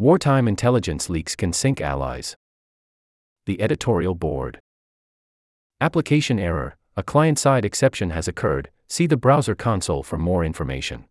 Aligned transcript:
Wartime 0.00 0.48
intelligence 0.48 1.10
leaks 1.10 1.36
can 1.36 1.52
sink 1.52 1.78
allies. 1.78 2.34
The 3.44 3.60
editorial 3.60 4.14
board. 4.14 4.58
Application 5.78 6.38
error, 6.38 6.78
a 6.96 7.02
client 7.02 7.38
side 7.38 7.66
exception 7.66 8.08
has 8.08 8.26
occurred, 8.26 8.70
see 8.88 9.06
the 9.06 9.18
browser 9.18 9.54
console 9.54 10.02
for 10.02 10.16
more 10.16 10.42
information. 10.42 11.04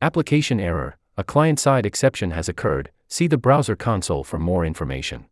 Application 0.00 0.60
error, 0.60 0.98
a 1.16 1.24
client 1.24 1.58
side 1.58 1.84
exception 1.84 2.30
has 2.30 2.48
occurred, 2.48 2.92
see 3.08 3.26
the 3.26 3.38
browser 3.38 3.74
console 3.74 4.22
for 4.22 4.38
more 4.38 4.64
information. 4.64 5.24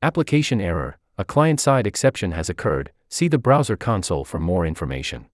Application 0.00 0.62
error, 0.62 0.96
a 1.18 1.26
client 1.26 1.60
side 1.60 1.86
exception 1.86 2.32
has 2.32 2.48
occurred, 2.48 2.90
see 3.10 3.28
the 3.28 3.36
browser 3.36 3.76
console 3.76 4.24
for 4.24 4.40
more 4.40 4.64
information. 4.64 5.26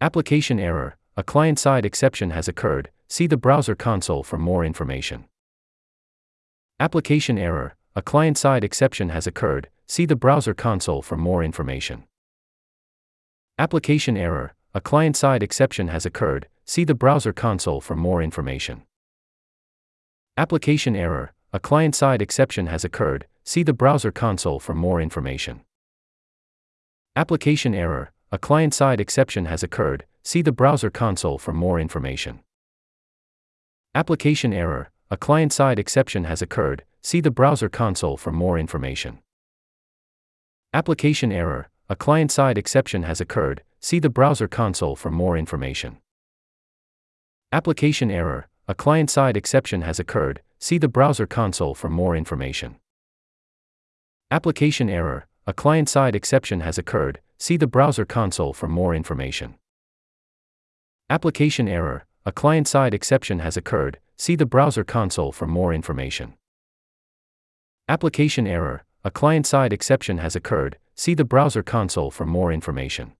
Application 0.00 0.58
error, 0.58 0.96
a 1.18 1.22
client 1.22 1.58
side 1.58 1.84
exception 1.84 2.30
has 2.30 2.48
occurred, 2.48 2.88
see 3.08 3.26
the 3.26 3.36
browser 3.36 3.74
console 3.74 4.22
for 4.22 4.38
more 4.38 4.64
information. 4.64 5.24
Application 6.80 7.38
error, 7.38 7.76
a 7.94 8.02
client 8.02 8.36
side 8.36 8.64
exception 8.64 9.10
has 9.10 9.26
occurred, 9.26 9.68
see 9.86 10.06
the 10.06 10.16
browser 10.16 10.54
console 10.54 11.02
for 11.02 11.16
more 11.16 11.44
information. 11.44 12.04
Application 13.58 14.16
error, 14.16 14.54
a 14.74 14.80
client 14.80 15.16
side 15.16 15.42
exception 15.42 15.88
has 15.88 16.04
occurred, 16.04 16.48
see 16.64 16.82
the 16.82 16.94
browser 16.94 17.32
console 17.32 17.80
for 17.80 17.94
more 17.94 18.22
information. 18.22 18.82
Application 20.36 20.96
error, 20.96 21.32
a 21.52 21.60
client 21.60 21.94
side 21.94 22.20
exception 22.20 22.66
has 22.66 22.84
occurred, 22.84 23.26
see 23.44 23.62
the 23.62 23.72
browser 23.72 24.10
console 24.10 24.58
for 24.58 24.74
more 24.74 25.00
information. 25.00 25.60
Application 27.14 27.74
error, 27.74 28.10
a 28.32 28.38
client 28.38 28.74
side 28.74 29.00
exception 29.00 29.44
has 29.44 29.62
occurred, 29.62 30.06
see 30.24 30.42
the 30.42 30.50
browser 30.50 30.90
console 30.90 31.38
for 31.38 31.52
more 31.52 31.78
information. 31.78 32.40
Application 33.96 34.52
error, 34.52 34.90
a 35.08 35.16
client 35.16 35.52
side 35.52 35.78
exception 35.78 36.24
has 36.24 36.42
occurred, 36.42 36.82
see 37.00 37.20
the 37.20 37.30
browser 37.30 37.68
console 37.68 38.16
for 38.16 38.32
more 38.32 38.58
information. 38.58 39.20
Application 40.72 41.30
error, 41.30 41.70
a 41.88 41.94
client 41.94 42.32
side 42.32 42.58
exception 42.58 43.04
has 43.04 43.20
occurred, 43.20 43.62
see 43.78 44.00
the 44.00 44.10
browser 44.10 44.48
console 44.48 44.96
for 44.96 45.12
more 45.12 45.38
information. 45.38 45.98
Application 47.52 48.10
error, 48.10 48.48
a 48.66 48.74
client 48.74 49.10
side 49.10 49.36
exception 49.36 49.82
has 49.82 50.00
occurred, 50.00 50.40
see 50.58 50.76
the 50.76 50.88
browser 50.88 51.28
console 51.28 51.72
for 51.72 51.88
more 51.88 52.16
information. 52.16 52.74
Application 54.28 54.90
error, 54.90 55.28
a 55.46 55.52
client 55.52 55.88
side 55.88 56.16
exception 56.16 56.62
has 56.62 56.78
occurred, 56.78 57.20
see 57.38 57.56
the 57.56 57.68
browser 57.68 58.04
console 58.04 58.52
for 58.52 58.66
more 58.66 58.92
information. 58.92 59.54
Application 61.08 61.68
error, 61.68 62.06
a 62.26 62.32
client 62.32 62.66
side 62.66 62.94
exception 62.94 63.40
has 63.40 63.54
occurred, 63.54 63.98
see 64.16 64.34
the 64.34 64.46
browser 64.46 64.82
console 64.82 65.30
for 65.30 65.46
more 65.46 65.74
information. 65.74 66.32
Application 67.86 68.46
error, 68.46 68.84
a 69.04 69.10
client 69.10 69.46
side 69.46 69.74
exception 69.74 70.16
has 70.16 70.34
occurred, 70.34 70.78
see 70.94 71.12
the 71.12 71.24
browser 71.26 71.62
console 71.62 72.10
for 72.10 72.24
more 72.24 72.50
information. 72.50 73.12